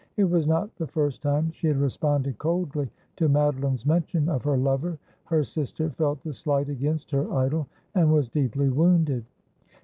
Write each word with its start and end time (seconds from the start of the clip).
It 0.17 0.23
was 0.23 0.47
not 0.47 0.75
the 0.77 0.87
first 0.87 1.21
time 1.21 1.51
she 1.51 1.67
had 1.67 1.77
responded 1.77 2.39
coldly 2.39 2.89
to 3.17 3.29
Mado 3.29 3.59
line's 3.61 3.85
mention 3.85 4.29
of 4.29 4.43
her 4.45 4.57
lover. 4.57 4.97
Her 5.25 5.43
sister 5.43 5.91
felt 5.91 6.23
the 6.23 6.33
slight 6.33 6.69
against 6.69 7.11
her 7.11 7.31
idol, 7.31 7.67
and 7.93 8.11
was 8.11 8.27
deeply 8.27 8.69
wounded. 8.69 9.25